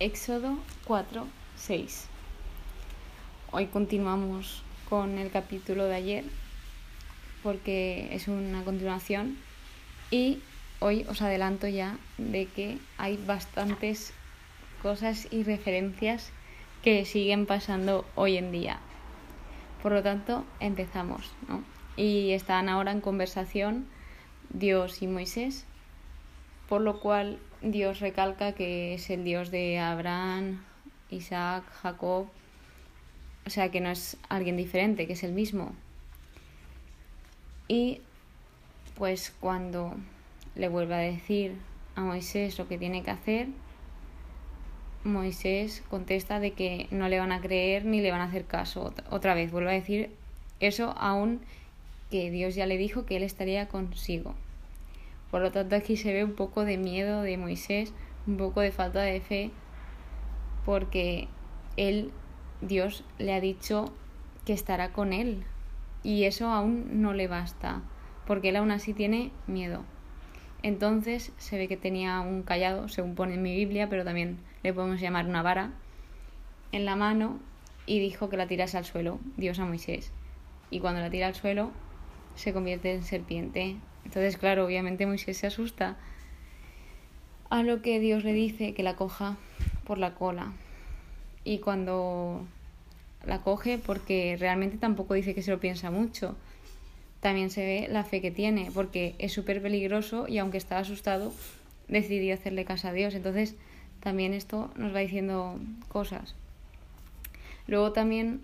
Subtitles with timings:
[0.00, 2.06] Éxodo 4, 6.
[3.50, 6.24] Hoy continuamos con el capítulo de ayer
[7.42, 9.36] porque es una continuación
[10.12, 10.38] y
[10.78, 14.12] hoy os adelanto ya de que hay bastantes
[14.84, 16.30] cosas y referencias
[16.84, 18.78] que siguen pasando hoy en día.
[19.82, 21.64] Por lo tanto, empezamos, ¿no?
[21.96, 23.88] Y están ahora en conversación
[24.50, 25.66] Dios y Moisés,
[26.68, 30.62] por lo cual Dios recalca que es el Dios de Abraham,
[31.10, 32.26] Isaac, Jacob,
[33.46, 35.72] o sea que no es alguien diferente, que es el mismo.
[37.66, 38.00] Y
[38.96, 39.94] pues cuando
[40.54, 41.54] le vuelve a decir
[41.96, 43.48] a Moisés lo que tiene que hacer,
[45.04, 48.92] Moisés contesta de que no le van a creer ni le van a hacer caso.
[49.10, 50.10] Otra vez, vuelve a decir
[50.60, 51.40] eso aún
[52.10, 54.34] que Dios ya le dijo que él estaría consigo.
[55.30, 57.92] Por lo tanto, aquí se ve un poco de miedo de Moisés,
[58.26, 59.50] un poco de falta de fe,
[60.64, 61.28] porque
[61.76, 62.12] él,
[62.60, 63.92] Dios, le ha dicho
[64.44, 65.44] que estará con él.
[66.02, 67.82] Y eso aún no le basta,
[68.26, 69.84] porque él aún así tiene miedo.
[70.62, 74.72] Entonces se ve que tenía un callado, según pone en mi Biblia, pero también le
[74.72, 75.72] podemos llamar una vara,
[76.72, 77.38] en la mano
[77.86, 80.12] y dijo que la tirase al suelo, Dios a Moisés.
[80.70, 81.70] Y cuando la tira al suelo,
[82.34, 83.76] se convierte en serpiente.
[84.08, 85.98] Entonces, claro, obviamente Moisés se asusta
[87.50, 89.36] a lo que Dios le dice que la coja
[89.84, 90.52] por la cola.
[91.44, 92.46] Y cuando
[93.26, 96.36] la coge, porque realmente tampoco dice que se lo piensa mucho,
[97.20, 101.34] también se ve la fe que tiene, porque es súper peligroso y aunque estaba asustado,
[101.88, 103.14] decidió hacerle caso a Dios.
[103.14, 103.56] Entonces,
[104.00, 106.34] también esto nos va diciendo cosas.
[107.66, 108.40] Luego también,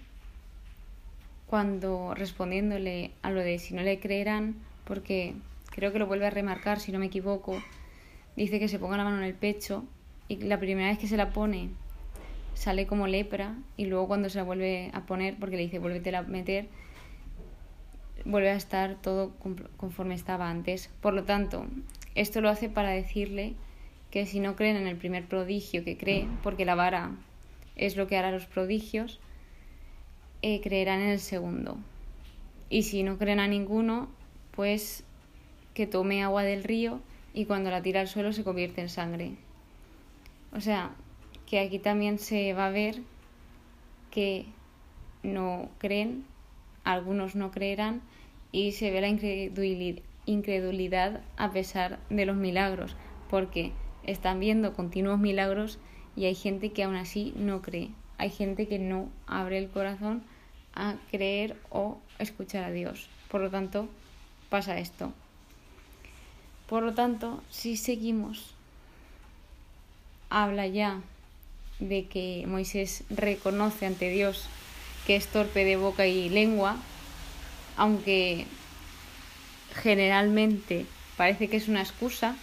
[1.46, 5.34] cuando respondiéndole a lo de si no le creerán, porque
[5.74, 7.60] creo que lo vuelve a remarcar, si no me equivoco,
[8.36, 9.84] dice que se ponga la mano en el pecho
[10.28, 11.70] y la primera vez que se la pone
[12.54, 16.14] sale como lepra y luego cuando se la vuelve a poner, porque le dice vuélvete
[16.14, 16.68] a meter,
[18.24, 19.32] vuelve a estar todo
[19.76, 20.90] conforme estaba antes.
[21.00, 21.66] Por lo tanto,
[22.14, 23.54] esto lo hace para decirle
[24.12, 27.10] que si no creen en el primer prodigio que cree, porque la vara
[27.74, 29.18] es lo que hará los prodigios,
[30.42, 31.78] eh, creerán en el segundo.
[32.70, 34.08] Y si no creen a ninguno,
[34.52, 35.03] pues
[35.74, 37.00] que tome agua del río
[37.34, 39.32] y cuando la tira al suelo se convierte en sangre.
[40.52, 40.92] O sea,
[41.46, 43.02] que aquí también se va a ver
[44.10, 44.46] que
[45.24, 46.24] no creen,
[46.84, 48.02] algunos no creerán
[48.52, 49.08] y se ve la
[50.26, 52.96] incredulidad a pesar de los milagros,
[53.28, 53.72] porque
[54.04, 55.78] están viendo continuos milagros
[56.14, 57.90] y hay gente que aún así no cree.
[58.16, 60.22] Hay gente que no abre el corazón
[60.72, 63.08] a creer o escuchar a Dios.
[63.28, 63.88] Por lo tanto,
[64.50, 65.12] pasa esto.
[66.68, 68.54] Por lo tanto, si seguimos,
[70.30, 71.00] habla ya
[71.78, 74.48] de que Moisés reconoce ante Dios
[75.06, 76.76] que es torpe de boca y lengua,
[77.76, 78.46] aunque
[79.82, 80.86] generalmente
[81.16, 82.36] parece que es una excusa,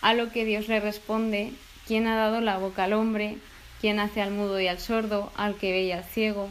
[0.00, 1.52] a lo que Dios le responde,
[1.86, 3.38] ¿quién ha dado la boca al hombre?
[3.80, 6.48] ¿Quién hace al mudo y al sordo, al que ve y al ciego?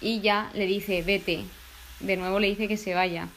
[0.00, 1.44] Y ya le dice, vete.
[2.00, 3.28] De nuevo le dice que se vaya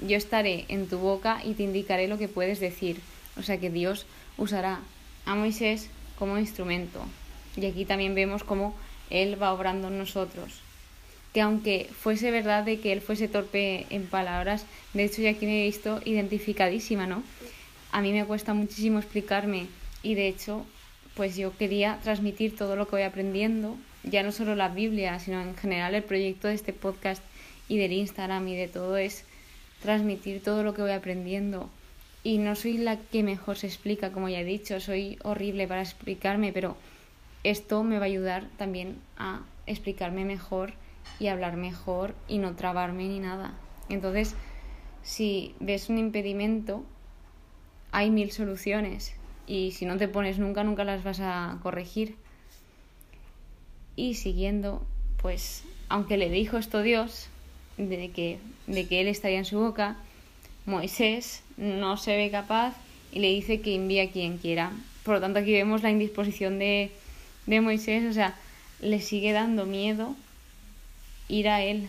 [0.00, 3.00] yo estaré en tu boca y te indicaré lo que puedes decir.
[3.38, 4.06] O sea que Dios
[4.38, 4.80] usará
[5.24, 7.04] a Moisés como instrumento.
[7.56, 8.74] Y aquí también vemos cómo
[9.10, 10.60] Él va obrando en nosotros.
[11.32, 14.64] Que aunque fuese verdad de que Él fuese torpe en palabras,
[14.94, 17.22] de hecho ya aquí me he visto identificadísima, ¿no?
[17.92, 19.66] A mí me cuesta muchísimo explicarme
[20.02, 20.64] y de hecho
[21.14, 25.40] pues yo quería transmitir todo lo que voy aprendiendo, ya no solo la Biblia, sino
[25.40, 27.22] en general el proyecto de este podcast
[27.68, 29.24] y del Instagram y de todo es
[29.82, 31.70] transmitir todo lo que voy aprendiendo.
[32.22, 35.82] Y no soy la que mejor se explica, como ya he dicho, soy horrible para
[35.82, 36.76] explicarme, pero
[37.44, 40.72] esto me va a ayudar también a explicarme mejor
[41.20, 43.54] y hablar mejor y no trabarme ni nada.
[43.88, 44.34] Entonces,
[45.02, 46.84] si ves un impedimento,
[47.92, 49.14] hay mil soluciones
[49.46, 52.16] y si no te pones nunca, nunca las vas a corregir.
[53.94, 54.84] Y siguiendo,
[55.22, 57.28] pues, aunque le dijo esto Dios,
[57.76, 59.96] de que, de que él estaría en su boca,
[60.64, 62.74] Moisés no se ve capaz
[63.12, 64.72] y le dice que envíe a quien quiera.
[65.04, 66.90] Por lo tanto, aquí vemos la indisposición de,
[67.46, 68.34] de Moisés, o sea,
[68.80, 70.16] le sigue dando miedo
[71.28, 71.88] ir a él.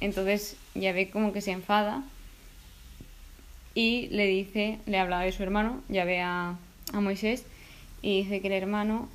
[0.00, 2.04] Entonces ya ve como que se enfada
[3.74, 6.58] y le dice, le habla de su hermano, ya ve a,
[6.92, 7.44] a Moisés
[8.02, 9.08] y dice que el hermano,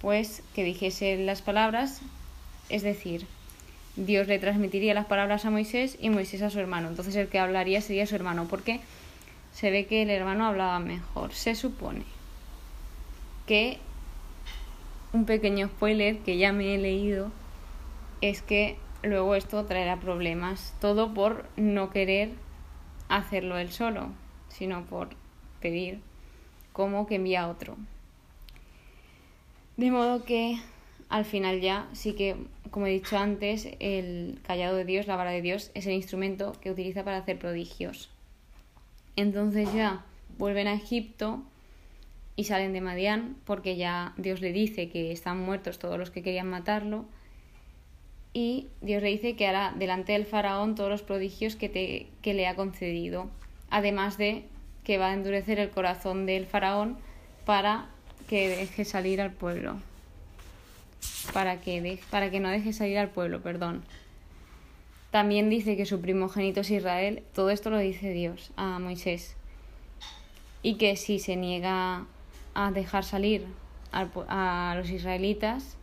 [0.00, 2.00] pues, que dijese las palabras,
[2.68, 3.26] es decir,
[3.96, 6.88] Dios le transmitiría las palabras a Moisés y Moisés a su hermano.
[6.88, 8.80] Entonces el que hablaría sería su hermano, porque
[9.52, 12.04] se ve que el hermano hablaba mejor, se supone.
[13.46, 13.78] que
[15.12, 17.30] un pequeño spoiler que ya me he leído
[18.20, 20.74] es que luego esto traerá problemas.
[20.80, 22.30] Todo por no querer
[23.08, 24.08] hacerlo él solo,
[24.48, 25.10] sino por
[25.60, 26.00] pedir
[26.72, 27.76] como que envía a otro.
[29.76, 30.58] De modo que
[31.08, 32.36] al final ya sí que,
[32.74, 36.54] como he dicho antes, el callado de Dios, la vara de Dios, es el instrumento
[36.60, 38.10] que utiliza para hacer prodigios.
[39.14, 40.04] Entonces ya
[40.38, 41.44] vuelven a Egipto
[42.34, 46.24] y salen de Madián porque ya Dios le dice que están muertos todos los que
[46.24, 47.04] querían matarlo
[48.32, 52.34] y Dios le dice que hará delante del faraón todos los prodigios que, te, que
[52.34, 53.30] le ha concedido,
[53.70, 54.46] además de
[54.82, 56.98] que va a endurecer el corazón del faraón
[57.44, 57.86] para
[58.26, 59.76] que deje salir al pueblo.
[61.32, 63.82] Para que, para que no deje salir al pueblo, perdón.
[65.10, 67.22] También dice que su primogénito es Israel.
[67.34, 69.36] Todo esto lo dice Dios a Moisés.
[70.62, 72.06] Y que si se niega
[72.54, 73.46] a dejar salir
[73.92, 75.76] a los israelitas,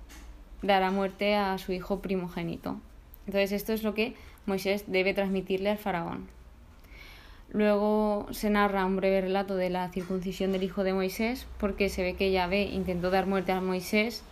[0.61, 2.79] dará muerte a su hijo primogénito.
[3.25, 4.15] Entonces esto es lo que
[4.45, 6.27] Moisés debe transmitirle al faraón.
[7.51, 12.01] Luego se narra un breve relato de la circuncisión del hijo de Moisés, porque se
[12.01, 14.23] ve que Yahvé intentó dar muerte a Moisés,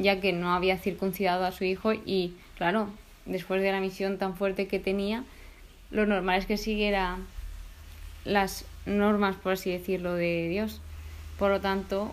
[0.00, 2.88] ya que no había circuncidado a su hijo y, claro,
[3.26, 5.24] después de la misión tan fuerte que tenía,
[5.90, 7.18] lo normal es que siguiera
[8.24, 10.80] las normas, por así decirlo, de Dios.
[11.38, 12.12] Por lo tanto,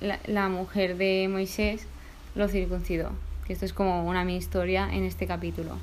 [0.00, 1.86] la, la mujer de Moisés
[2.34, 3.10] lo circuncidó.
[3.46, 5.76] Que esto es como una mi historia en este capítulo.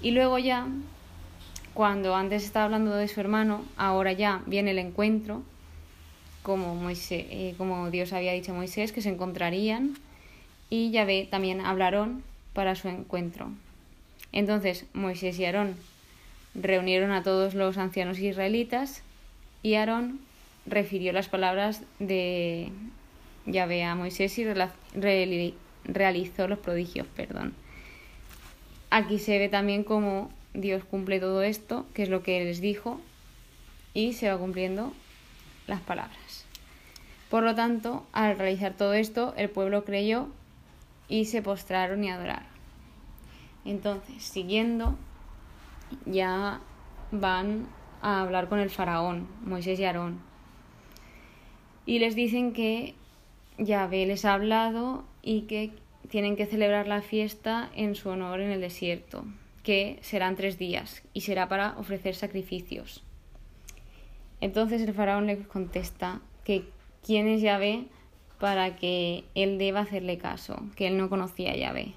[0.00, 0.66] Y luego ya,
[1.74, 5.42] cuando antes estaba hablando de su hermano, ahora ya viene el encuentro,
[6.46, 9.96] como, eh, como Dios había dicho a Moisés, que se encontrarían,
[10.70, 12.22] y ya ve también hablaron
[12.52, 13.50] para su encuentro.
[14.30, 15.74] Entonces Moisés y Aarón
[16.54, 19.02] reunieron a todos los ancianos israelitas
[19.64, 20.20] y Aarón
[20.66, 22.70] refirió las palabras de
[23.46, 24.44] Yahvé a Moisés y
[25.84, 27.54] realizó los prodigios, perdón.
[28.90, 33.00] Aquí se ve también cómo Dios cumple todo esto, que es lo que les dijo,
[33.94, 34.92] y se va cumpliendo
[35.66, 36.25] las palabras.
[37.30, 40.28] Por lo tanto, al realizar todo esto, el pueblo creyó
[41.08, 42.46] y se postraron y adoraron.
[43.64, 44.96] Entonces, siguiendo,
[46.04, 46.60] ya
[47.10, 47.66] van
[48.00, 50.20] a hablar con el faraón, Moisés y Aarón.
[51.84, 52.94] Y les dicen que
[53.58, 55.72] Yahvé les ha hablado y que
[56.08, 59.24] tienen que celebrar la fiesta en su honor en el desierto,
[59.62, 63.02] que serán tres días y será para ofrecer sacrificios.
[64.40, 66.68] Entonces el faraón le contesta que
[67.06, 67.86] quién es Yahvé
[68.40, 71.94] para que él deba hacerle caso, que él no conocía a Yahvé.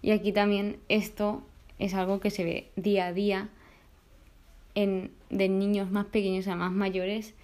[0.00, 1.42] Y aquí también esto
[1.78, 3.48] es algo que se ve día a día
[4.74, 7.34] en, de niños más pequeños a más mayores,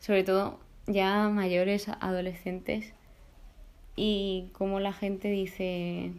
[0.00, 2.94] sobre todo ya mayores, adolescentes,
[3.94, 6.12] y como la gente dice,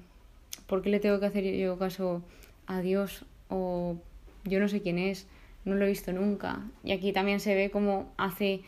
[0.68, 2.21] ¿por qué le tengo que hacer yo caso
[2.68, 3.25] a Dios?
[3.50, 3.98] O
[4.44, 5.27] yo no sé quién es,
[5.65, 6.62] no lo he visto nunca.
[6.83, 8.62] Y aquí también se ve como hace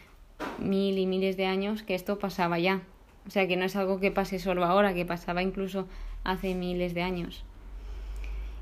[0.60, 2.82] mil y miles de años que esto pasaba ya.
[3.28, 5.88] O sea que no es algo que pase solo ahora, que pasaba incluso
[6.24, 7.44] hace miles de años.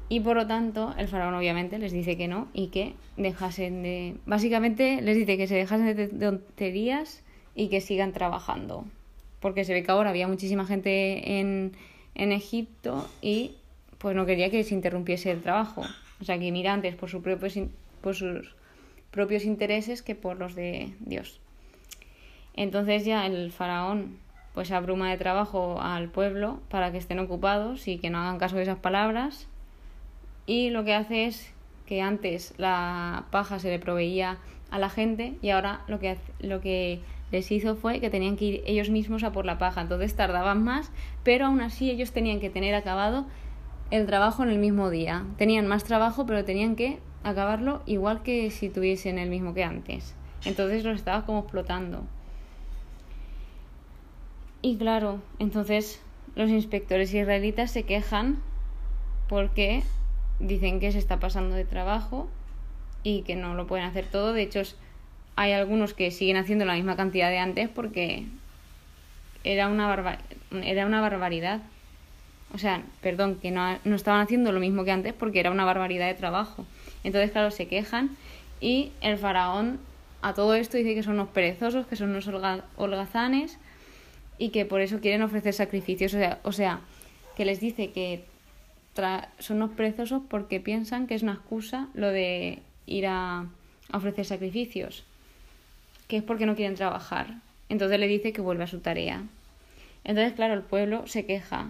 [0.10, 4.16] Y por lo tanto, el faraón obviamente les dice que no y que dejasen de...
[4.26, 7.24] Básicamente les dice que se dejasen de tonterías
[7.56, 8.86] y que sigan trabajando
[9.44, 11.74] porque se ve que ahora había muchísima gente en,
[12.16, 13.58] en Egipto y
[13.98, 15.84] pues no quería que se interrumpiese el trabajo.
[16.22, 18.56] O sea, que mira antes por, su por sus
[19.12, 21.42] propios intereses que por los de Dios.
[22.56, 24.18] Entonces ya el faraón
[24.54, 28.56] pues abruma de trabajo al pueblo para que estén ocupados y que no hagan caso
[28.56, 29.48] de esas palabras.
[30.46, 31.52] Y lo que hace es
[31.86, 34.38] que antes la paja se le proveía
[34.70, 38.46] a la gente y ahora lo que, lo que les hizo fue que tenían que
[38.46, 40.92] ir ellos mismos a por la paja, entonces tardaban más,
[41.24, 43.26] pero aún así ellos tenían que tener acabado
[43.90, 45.26] el trabajo en el mismo día.
[45.38, 50.16] Tenían más trabajo, pero tenían que acabarlo igual que si tuviesen el mismo que antes.
[50.46, 52.04] Entonces los estaba como explotando.
[54.66, 56.02] Y claro, entonces
[56.36, 58.38] los inspectores israelitas se quejan
[59.28, 59.84] porque
[60.40, 62.30] dicen que se está pasando de trabajo
[63.04, 64.32] y que no lo pueden hacer todo.
[64.32, 64.62] De hecho,
[65.36, 68.26] hay algunos que siguen haciendo la misma cantidad de antes porque
[69.44, 70.18] era una,
[70.64, 71.62] era una barbaridad.
[72.54, 75.66] O sea, perdón, que no, no estaban haciendo lo mismo que antes porque era una
[75.66, 76.66] barbaridad de trabajo.
[77.04, 78.16] Entonces, claro, se quejan
[78.62, 79.82] y el faraón
[80.22, 82.30] a todo esto dice que son unos perezosos, que son unos
[82.78, 83.60] holgazanes
[84.38, 86.14] y que por eso quieren ofrecer sacrificios.
[86.14, 86.82] O sea, o sea
[87.36, 88.24] que les dice que
[89.40, 93.48] son unos perezosos porque piensan que es una excusa lo de ir a
[93.92, 95.04] ofrecer sacrificios
[96.08, 97.36] que es porque no quieren trabajar.
[97.70, 99.24] Entonces le dice que vuelva a su tarea.
[100.04, 101.68] Entonces, claro, el pueblo se queja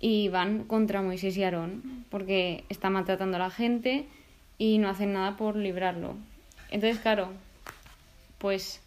[0.00, 4.06] y van contra Moisés y Aarón porque está maltratando a la gente
[4.56, 6.16] y no hacen nada por librarlo.
[6.70, 7.28] Entonces, claro,
[8.38, 8.80] pues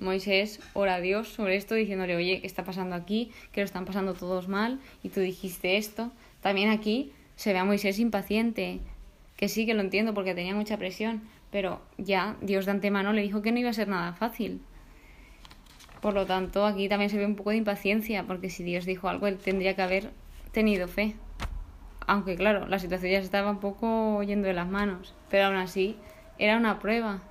[0.00, 3.30] Moisés ora a Dios sobre esto diciéndole, oye, ¿qué está pasando aquí?
[3.52, 6.12] Que lo están pasando todos mal y tú dijiste esto.
[6.40, 8.80] También aquí se ve a Moisés impaciente,
[9.36, 13.22] que sí que lo entiendo porque tenía mucha presión, pero ya Dios de antemano le
[13.22, 14.60] dijo que no iba a ser nada fácil.
[16.00, 19.08] Por lo tanto, aquí también se ve un poco de impaciencia, porque si Dios dijo
[19.08, 20.10] algo, él tendría que haber
[20.52, 21.14] tenido fe.
[22.06, 25.56] Aunque claro, la situación ya se estaba un poco yendo de las manos, pero aún
[25.56, 25.96] así
[26.38, 27.22] era una prueba.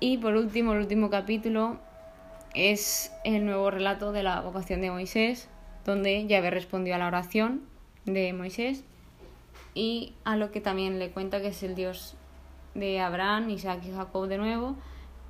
[0.00, 1.78] Y por último, el último capítulo
[2.54, 5.48] es el nuevo relato de la vocación de Moisés,
[5.84, 7.62] donde Yahvé respondió a la oración
[8.04, 8.84] de Moisés
[9.74, 12.16] y a lo que también le cuenta que es el Dios
[12.74, 14.76] de Abraham, Isaac y Jacob de nuevo,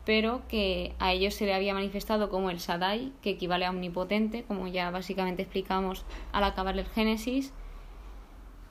[0.04, 4.42] pero que a ellos se le había manifestado como el Sadai, que equivale a omnipotente,
[4.42, 7.52] como ya básicamente explicamos al acabar el Génesis,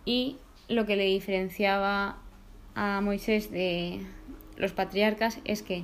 [0.06, 0.38] y
[0.68, 2.18] lo que le diferenciaba
[2.75, 4.06] a Moisés de
[4.58, 5.84] los patriarcas es que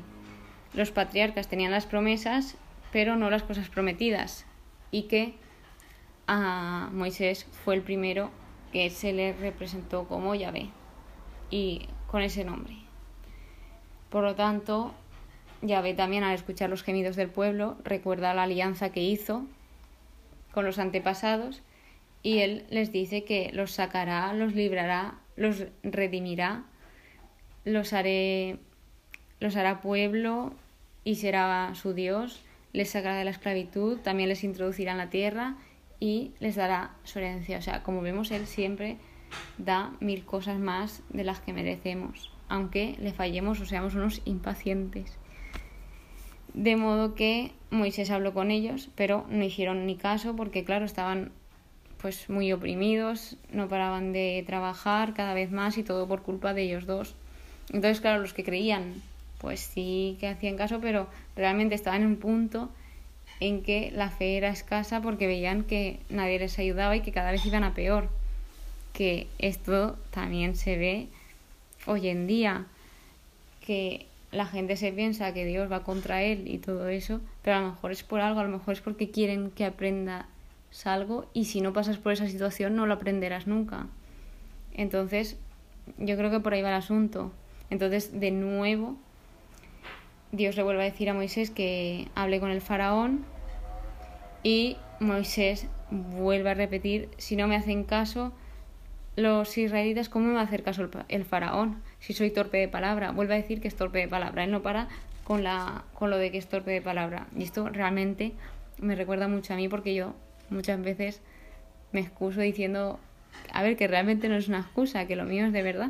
[0.74, 2.56] los patriarcas tenían las promesas,
[2.92, 4.46] pero no las cosas prometidas,
[4.92, 5.36] y que
[6.28, 8.32] a Moisés fue el primero
[8.72, 10.70] que se le representó como Yahvé,
[11.52, 12.76] y con ese nombre.
[14.10, 14.94] Por lo tanto,
[15.62, 19.46] Yahvé también al escuchar los gemidos del pueblo recuerda la alianza que hizo
[20.52, 21.62] con los antepasados
[22.22, 26.64] y él les dice que los sacará, los librará, los redimirá,
[27.66, 28.60] los haré
[29.40, 30.54] los hará pueblo
[31.04, 32.42] y será su Dios,
[32.72, 35.58] les sacará de la esclavitud, también les introducirá en la tierra
[36.00, 37.58] y les dará su herencia.
[37.58, 38.98] O sea, como vemos, Él siempre
[39.58, 45.18] da mil cosas más de las que merecemos, aunque le fallemos o seamos unos impacientes.
[46.54, 51.32] De modo que Moisés habló con ellos, pero no hicieron ni caso porque, claro, estaban
[51.98, 56.64] pues muy oprimidos, no paraban de trabajar cada vez más y todo por culpa de
[56.64, 57.16] ellos dos.
[57.74, 59.02] Entonces, claro, los que creían,
[59.40, 62.70] pues sí que hacían caso, pero realmente estaban en un punto
[63.40, 67.32] en que la fe era escasa porque veían que nadie les ayudaba y que cada
[67.32, 68.10] vez iban a peor.
[68.94, 71.08] Que esto también se ve
[71.86, 72.68] hoy en día,
[73.66, 77.62] que la gente se piensa que Dios va contra él y todo eso, pero a
[77.62, 80.26] lo mejor es por algo, a lo mejor es porque quieren que aprendas
[80.86, 83.88] algo y si no pasas por esa situación no lo aprenderás nunca.
[84.74, 85.38] Entonces,
[85.98, 87.32] yo creo que por ahí va el asunto.
[87.74, 88.98] Entonces, de nuevo,
[90.32, 93.26] Dios le vuelve a decir a Moisés que hable con el faraón
[94.44, 98.32] y Moisés vuelve a repetir, si no me hacen caso,
[99.16, 101.82] los israelitas, ¿cómo me va a hacer caso el, faraón?
[102.00, 104.44] Si soy torpe de palabra, vuelve a decir que es torpe de palabra.
[104.44, 104.88] Él no para
[105.24, 107.26] con, la, con lo de que es torpe de palabra.
[107.36, 108.34] Y esto realmente
[108.78, 110.14] me recuerda mucho a mí porque yo
[110.52, 111.24] muchas veces
[111.92, 113.00] me excuso diciendo,
[113.52, 115.90] a ver, que realmente no es una excusa, que lo mío es de verdad.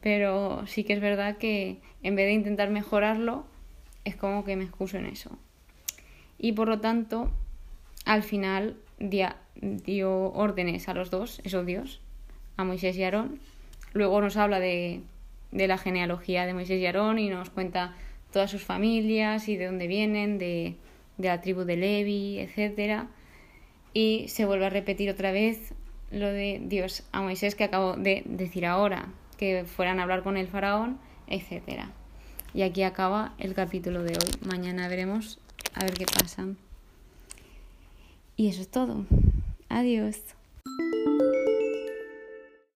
[0.00, 3.44] Pero sí que es verdad que en vez de intentar mejorarlo,
[4.04, 5.38] es como que me excuso en eso.
[6.38, 7.30] Y por lo tanto,
[8.04, 8.76] al final
[9.60, 12.00] dio órdenes a los dos, esos Dios,
[12.56, 13.40] a Moisés y Aarón.
[13.92, 15.02] Luego nos habla de,
[15.50, 17.94] de la genealogía de Moisés y Aarón y nos cuenta
[18.32, 20.76] todas sus familias y de dónde vienen, de,
[21.16, 23.04] de la tribu de Levi, etc.
[23.92, 25.74] Y se vuelve a repetir otra vez
[26.10, 30.36] lo de Dios a Moisés que acabo de decir ahora, que fueran a hablar con
[30.36, 31.84] el faraón, etc.
[32.52, 34.30] Y aquí acaba el capítulo de hoy.
[34.46, 35.38] Mañana veremos
[35.74, 36.46] a ver qué pasa.
[38.36, 39.06] Y eso es todo.
[39.70, 40.37] Adiós.